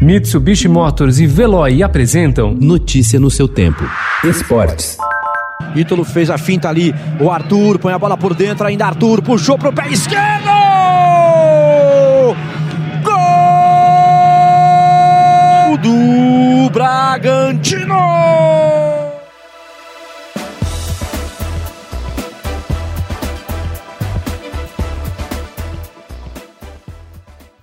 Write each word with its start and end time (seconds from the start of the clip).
Mitsubishi 0.00 0.68
Motors 0.68 1.18
e 1.18 1.26
Veloy 1.26 1.82
apresentam 1.82 2.54
Notícia 2.54 3.18
no 3.18 3.30
seu 3.30 3.48
tempo. 3.48 3.82
Esportes. 4.22 4.98
Ítalo 5.74 6.04
fez 6.04 6.28
a 6.28 6.36
finta 6.36 6.68
ali. 6.68 6.94
O 7.18 7.30
Arthur 7.30 7.78
põe 7.78 7.94
a 7.94 7.98
bola 7.98 8.16
por 8.16 8.34
dentro. 8.34 8.66
Ainda 8.66 8.86
Arthur 8.86 9.22
puxou 9.22 9.58
pro 9.58 9.72
pé 9.72 9.88
esquerdo. 9.88 10.50
Gol 13.02 13.16
do 15.78 16.70
Bragantino. 16.70 17.96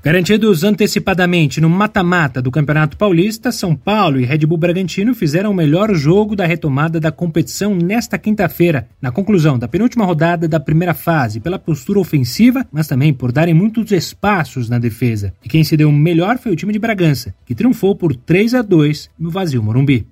Garantidos 0.04 0.66
antecipadamente 0.66 1.62
no 1.62 1.70
mata-mata 1.70 2.42
do 2.42 2.52
Campeonato 2.52 2.98
Paulista, 2.98 3.54
São 3.54 3.74
Paulo 3.74 4.20
e 4.20 4.26
Red 4.26 4.40
Bull 4.40 4.58
Bragantino 4.58 5.16
fizeram 5.16 5.50
o 5.52 5.54
melhor 5.54 5.96
jogo 5.96 6.36
da 6.36 6.46
retomada 6.46 7.00
da 7.00 7.10
competição 7.10 7.74
nesta 7.74 8.18
quinta-feira, 8.18 8.90
na 9.02 9.14
conclusão 9.14 9.58
da 9.58 9.66
penúltima 9.66 10.04
rodada 10.04 10.46
da 10.46 10.60
primeira 10.60 10.94
fase, 10.94 11.40
pela 11.40 11.58
postura 11.58 12.02
ofensiva, 12.02 12.68
mas 12.70 12.86
também 12.86 13.14
por 13.14 13.32
darem 13.32 13.54
muitos 13.54 13.94
espaços 13.94 14.68
na 14.68 14.78
defesa. 14.78 15.34
E 15.42 15.48
quem 15.48 15.64
se 15.64 15.78
deu 15.78 15.90
melhor 15.90 16.38
foi 16.38 16.52
o 16.52 16.56
time 16.58 16.74
de 16.74 16.80
Bragança, 16.80 17.34
que 17.46 17.56
triunfou 17.56 17.96
por 17.96 18.14
3 18.14 18.56
a 18.56 18.62
2 18.62 19.10
no 19.18 19.30
vazio 19.30 19.64
Morumbi. 19.64 20.06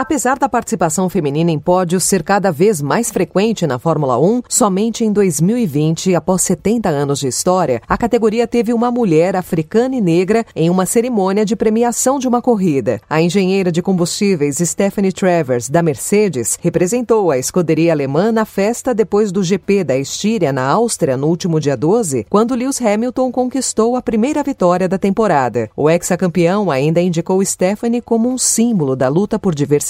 Apesar 0.00 0.38
da 0.38 0.48
participação 0.48 1.10
feminina 1.10 1.50
em 1.50 1.58
pódios 1.58 2.04
ser 2.04 2.22
cada 2.22 2.50
vez 2.50 2.80
mais 2.80 3.10
frequente 3.10 3.66
na 3.66 3.78
Fórmula 3.78 4.18
1, 4.18 4.44
somente 4.48 5.04
em 5.04 5.12
2020, 5.12 6.14
após 6.14 6.40
70 6.40 6.88
anos 6.88 7.20
de 7.20 7.28
história, 7.28 7.82
a 7.86 7.98
categoria 7.98 8.46
teve 8.46 8.72
uma 8.72 8.90
mulher 8.90 9.36
africana 9.36 9.94
e 9.94 10.00
negra 10.00 10.42
em 10.56 10.70
uma 10.70 10.86
cerimônia 10.86 11.44
de 11.44 11.54
premiação 11.54 12.18
de 12.18 12.26
uma 12.26 12.40
corrida. 12.40 12.98
A 13.10 13.20
engenheira 13.20 13.70
de 13.70 13.82
combustíveis 13.82 14.56
Stephanie 14.56 15.12
Travers, 15.12 15.68
da 15.68 15.82
Mercedes, 15.82 16.58
representou 16.62 17.30
a 17.30 17.36
escuderia 17.36 17.92
alemã 17.92 18.32
na 18.32 18.46
festa 18.46 18.94
depois 18.94 19.30
do 19.30 19.42
GP 19.42 19.84
da 19.84 19.98
Estíria, 19.98 20.50
na 20.50 20.66
Áustria, 20.66 21.14
no 21.14 21.26
último 21.26 21.60
dia 21.60 21.76
12, 21.76 22.24
quando 22.30 22.54
Lewis 22.54 22.80
Hamilton 22.80 23.30
conquistou 23.30 23.96
a 23.96 24.00
primeira 24.00 24.42
vitória 24.42 24.88
da 24.88 24.96
temporada. 24.96 25.68
O 25.76 25.90
ex-campeão 25.90 26.70
ainda 26.70 27.02
indicou 27.02 27.44
Stephanie 27.44 28.00
como 28.00 28.30
um 28.30 28.38
símbolo 28.38 28.96
da 28.96 29.06
luta 29.06 29.38
por 29.38 29.54
diversidade 29.54 29.89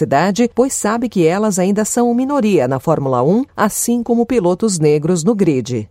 pois 0.54 0.72
sabe 0.72 1.08
que 1.08 1.26
elas 1.26 1.58
ainda 1.58 1.84
são 1.84 2.12
minoria 2.14 2.68
na 2.68 2.78
Fórmula 2.78 3.22
1, 3.22 3.44
assim 3.56 4.02
como 4.02 4.26
pilotos 4.26 4.78
negros 4.78 5.24
no 5.24 5.34
grid. 5.34 5.88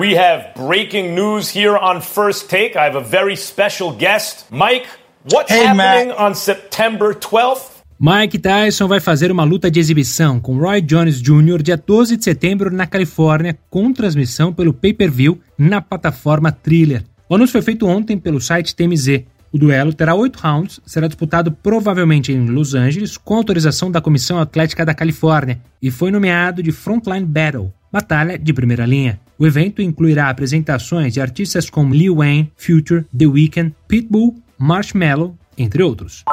We 0.00 0.16
have 0.16 0.54
breaking 0.56 1.14
news 1.14 1.54
here 1.54 1.76
on 1.76 2.00
First 2.00 2.48
Take. 2.48 2.74
I 2.74 2.86
have 2.86 2.96
a 2.96 3.02
very 3.02 3.36
special 3.36 3.92
guest. 3.92 4.46
Mike, 4.50 4.88
what's 5.30 5.52
hey, 5.52 5.66
happening 5.66 6.08
Matt. 6.08 6.20
on 6.20 6.34
September 6.34 7.14
12th? 7.14 7.80
Mike 8.02 8.38
Tyson 8.38 8.88
vai 8.88 8.98
fazer 8.98 9.30
uma 9.30 9.44
luta 9.44 9.70
de 9.70 9.78
exibição 9.78 10.40
com 10.40 10.58
Roy 10.58 10.80
Jones 10.80 11.20
Jr. 11.20 11.62
dia 11.62 11.76
12 11.76 12.16
de 12.16 12.24
setembro 12.24 12.70
na 12.70 12.86
Califórnia, 12.86 13.58
com 13.68 13.92
transmissão 13.92 14.54
pelo 14.54 14.72
pay-per-view 14.72 15.38
na 15.58 15.82
plataforma 15.82 16.50
Thriller. 16.50 17.04
O 17.28 17.34
anúncio 17.34 17.52
foi 17.52 17.60
feito 17.60 17.86
ontem 17.86 18.16
pelo 18.16 18.40
site 18.40 18.74
TMZ. 18.74 19.24
O 19.52 19.58
duelo 19.58 19.92
terá 19.92 20.14
oito 20.14 20.38
rounds, 20.38 20.80
será 20.86 21.08
disputado 21.08 21.50
provavelmente 21.50 22.32
em 22.32 22.46
Los 22.46 22.74
Angeles, 22.74 23.16
com 23.16 23.34
autorização 23.34 23.90
da 23.90 24.00
Comissão 24.00 24.38
Atlética 24.38 24.86
da 24.86 24.94
Califórnia, 24.94 25.60
e 25.82 25.90
foi 25.90 26.10
nomeado 26.10 26.62
de 26.62 26.70
Frontline 26.70 27.26
Battle, 27.26 27.72
batalha 27.92 28.38
de 28.38 28.52
primeira 28.52 28.86
linha. 28.86 29.20
O 29.36 29.46
evento 29.46 29.82
incluirá 29.82 30.28
apresentações 30.28 31.14
de 31.14 31.20
artistas 31.20 31.68
como 31.68 31.94
Lil 31.94 32.16
Wayne, 32.16 32.52
Future, 32.56 33.04
The 33.16 33.26
Weeknd, 33.26 33.74
Pitbull, 33.88 34.40
Marshmello, 34.56 35.36
entre 35.58 35.82
outros. 35.82 36.24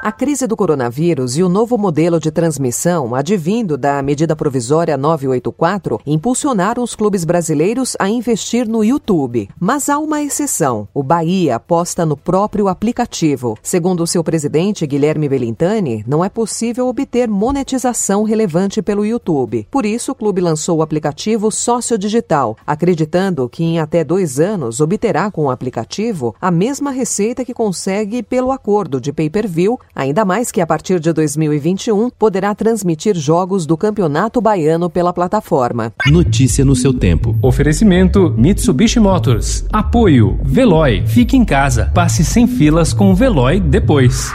A 0.00 0.12
crise 0.12 0.46
do 0.46 0.56
coronavírus 0.56 1.36
e 1.36 1.42
o 1.42 1.48
novo 1.48 1.76
modelo 1.76 2.20
de 2.20 2.30
transmissão, 2.30 3.16
advindo 3.16 3.76
da 3.76 4.00
medida 4.00 4.36
provisória 4.36 4.96
984, 4.96 6.00
impulsionaram 6.06 6.84
os 6.84 6.94
clubes 6.94 7.24
brasileiros 7.24 7.96
a 7.98 8.08
investir 8.08 8.68
no 8.68 8.84
YouTube. 8.84 9.48
Mas 9.58 9.88
há 9.88 9.98
uma 9.98 10.22
exceção: 10.22 10.86
o 10.94 11.02
Bahia 11.02 11.56
aposta 11.56 12.06
no 12.06 12.16
próprio 12.16 12.68
aplicativo. 12.68 13.58
Segundo 13.60 14.06
seu 14.06 14.22
presidente, 14.22 14.86
Guilherme 14.86 15.28
Belintani, 15.28 16.04
não 16.06 16.24
é 16.24 16.28
possível 16.28 16.86
obter 16.86 17.28
monetização 17.28 18.22
relevante 18.22 18.80
pelo 18.80 19.04
YouTube. 19.04 19.66
Por 19.68 19.84
isso, 19.84 20.12
o 20.12 20.14
clube 20.14 20.40
lançou 20.40 20.78
o 20.78 20.82
aplicativo 20.82 21.50
Sócio 21.50 21.98
Digital, 21.98 22.56
acreditando 22.64 23.48
que 23.48 23.64
em 23.64 23.80
até 23.80 24.04
dois 24.04 24.38
anos 24.38 24.80
obterá 24.80 25.28
com 25.28 25.46
o 25.46 25.50
aplicativo 25.50 26.36
a 26.40 26.52
mesma 26.52 26.92
receita 26.92 27.44
que 27.44 27.52
consegue 27.52 28.22
pelo 28.22 28.52
acordo 28.52 29.00
de 29.00 29.12
pay-per-view 29.12 29.76
ainda 29.94 30.24
mais 30.24 30.50
que 30.50 30.60
a 30.60 30.66
partir 30.66 31.00
de 31.00 31.12
2021 31.12 32.10
poderá 32.10 32.54
transmitir 32.54 33.16
jogos 33.16 33.66
do 33.66 33.76
Campeonato 33.76 34.40
Baiano 34.40 34.90
pela 34.90 35.12
plataforma. 35.12 35.92
Notícia 36.06 36.64
no 36.64 36.74
seu 36.74 36.92
tempo. 36.92 37.36
Oferecimento 37.42 38.34
Mitsubishi 38.36 39.00
Motors. 39.00 39.64
Apoio 39.72 40.38
Veloy. 40.42 41.06
Fique 41.06 41.36
em 41.36 41.44
casa. 41.44 41.90
Passe 41.94 42.24
sem 42.24 42.46
filas 42.46 42.92
com 42.92 43.10
o 43.10 43.14
Veloy 43.14 43.60
depois. 43.60 44.32